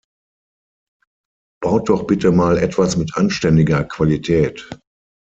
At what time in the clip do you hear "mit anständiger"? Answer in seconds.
2.97-3.83